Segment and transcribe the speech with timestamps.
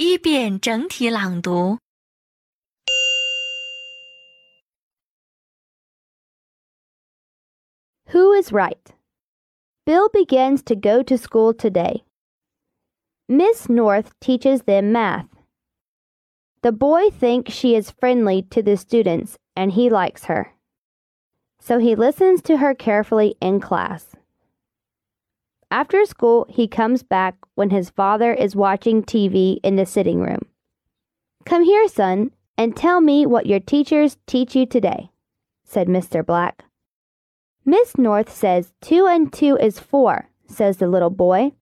[0.00, 1.78] 一遍整体朗读。
[8.12, 8.78] Who is right?
[9.84, 12.04] Bill begins to go to school today.
[13.28, 15.28] Miss North teaches them math.
[16.62, 20.54] The boy thinks she is friendly to the students and he likes her.
[21.60, 24.16] So he listens to her carefully in class.
[25.71, 30.41] After school, he comes back when his father is watching TV in the sitting room.
[31.45, 35.11] Come here, son, and tell me what your teachers teach you today,
[35.63, 36.25] said Mr.
[36.25, 36.65] Black.
[37.63, 41.53] Miss North says two and two is four, says the little boy.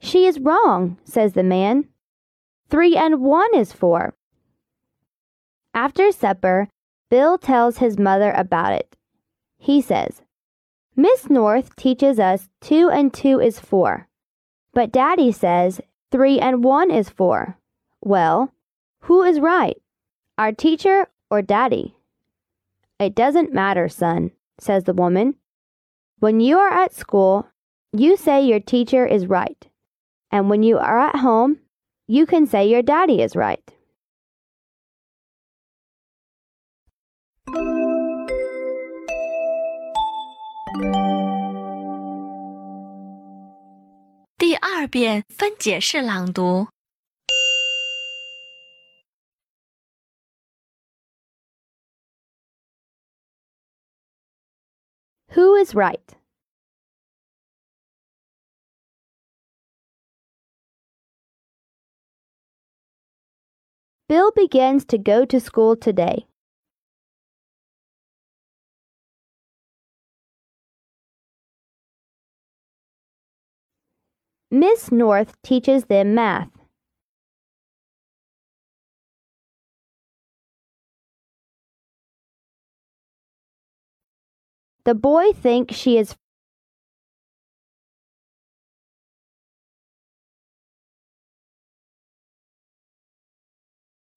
[0.00, 1.86] She is wrong, says the man.
[2.68, 4.14] Three and one is four.
[5.72, 6.68] After supper,
[7.08, 8.96] Bill tells his mother about it.
[9.58, 10.22] He says,
[10.94, 14.08] Miss North teaches us two and two is four,
[14.74, 17.58] but Daddy says three and one is four.
[18.02, 18.52] Well,
[19.00, 19.80] who is right,
[20.36, 21.96] our teacher or Daddy?
[22.98, 25.36] It doesn't matter, son, says the woman.
[26.18, 27.46] When you are at school,
[27.92, 29.66] you say your teacher is right,
[30.30, 31.58] and when you are at home,
[32.06, 33.72] you can say your daddy is right.
[44.81, 46.67] 二遍分解式朗读。
[55.35, 56.17] Who is right?
[64.09, 66.27] Bill begins to go to school today.
[74.54, 76.50] Miss North teaches them math.
[84.84, 86.14] The boy thinks she is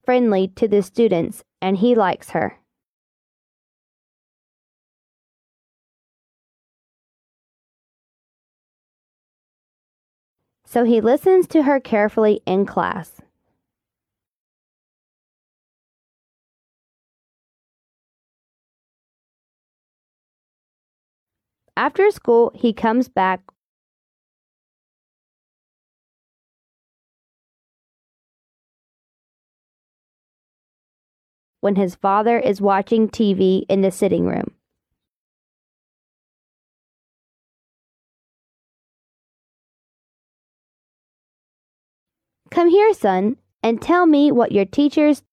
[0.03, 2.59] friendly to the students and he likes her.
[10.65, 13.21] So he listens to her carefully in class.
[21.77, 23.41] After school, he comes back
[31.61, 34.53] when his father is watching TV in the sitting room.
[42.51, 45.23] Come here, son, and tell me what your teachers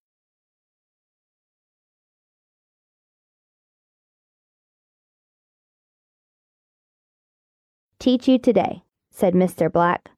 [7.99, 9.71] teach you today, said Mr.
[9.71, 10.11] Black.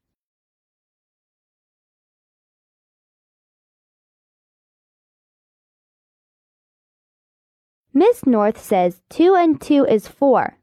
[7.92, 10.58] Miss North says two and two is four.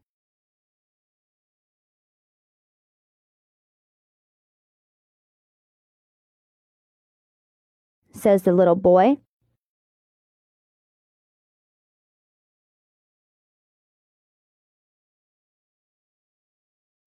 [8.21, 9.17] Says the little boy.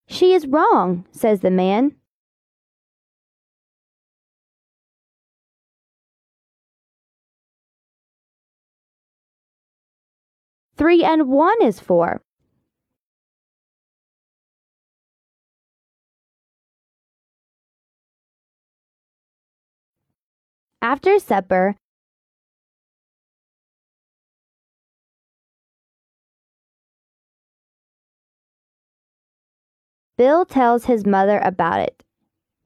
[0.08, 1.94] She is wrong, says the man.
[10.76, 12.23] Three and one is four.
[20.84, 21.76] After supper,
[30.18, 32.02] Bill tells his mother about it.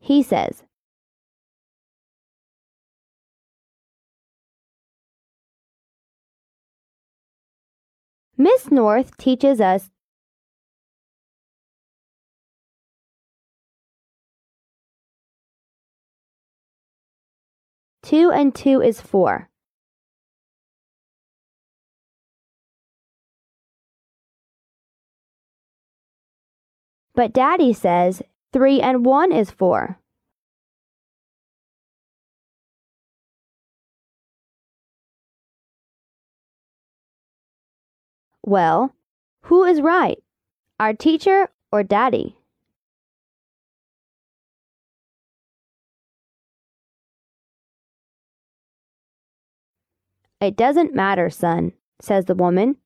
[0.00, 0.64] He says,
[8.36, 9.90] Miss North teaches us
[18.08, 19.50] two and two is four.
[27.14, 29.98] But Daddy says three and one is four.
[38.42, 38.94] Well,
[39.42, 40.16] who is right,
[40.80, 42.37] our teacher or Daddy?
[50.40, 52.76] It doesn't matter, son, says the woman.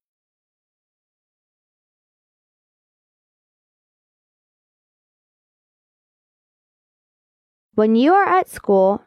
[7.74, 9.02] When you are at school,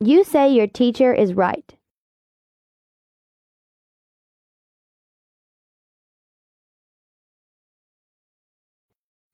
[0.00, 1.74] you say your teacher is right.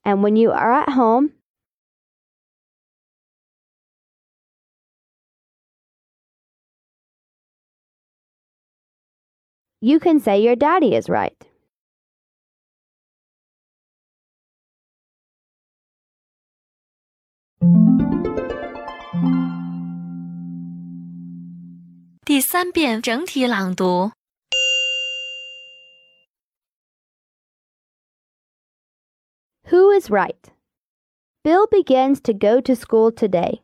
[0.05, 1.33] And when you are at home,
[9.81, 11.37] you can say your daddy is right.
[29.71, 30.51] Who is right?
[31.45, 33.63] Bill begins to go to school today.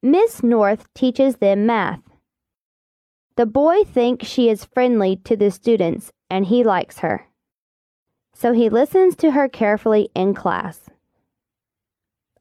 [0.00, 2.02] Miss North teaches them math.
[3.36, 7.26] The boy thinks she is friendly to the students and he likes her.
[8.32, 10.88] So he listens to her carefully in class.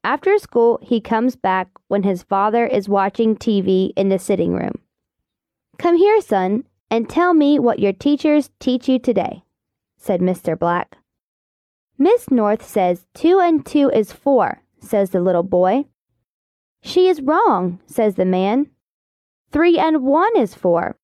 [0.03, 4.75] After school, he comes back when his father is watching TV in the sitting room.
[5.79, 9.41] Come here, son, and tell me what your teachers teach you today,
[9.97, 10.57] said Mr.
[10.57, 10.97] Black.
[11.97, 15.85] Miss North says two and two is four, says the little boy.
[16.81, 18.69] She is wrong, says the man.
[19.51, 20.97] Three and one is four.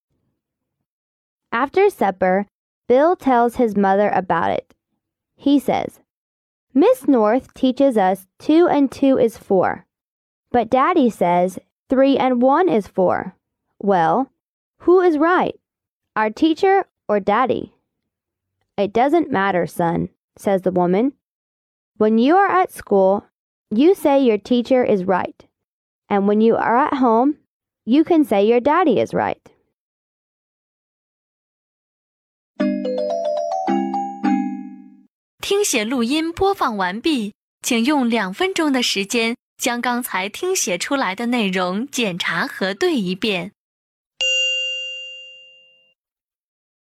[1.51, 2.45] After supper,
[2.87, 4.73] Bill tells his mother about it.
[5.35, 6.01] He says,
[6.73, 9.85] Miss North teaches us two and two is four,
[10.51, 11.57] but Daddy says
[11.89, 13.35] three and one is four.
[13.79, 14.31] Well,
[14.79, 15.59] who is right,
[16.15, 17.73] our teacher or Daddy?
[18.77, 20.09] It doesn't matter, son,
[20.41, 21.13] says the woman.
[21.97, 23.25] When you are at school,
[23.69, 25.45] you say your teacher is right.
[26.09, 27.37] And when you are at home,
[27.85, 29.39] you can say your daddy is right.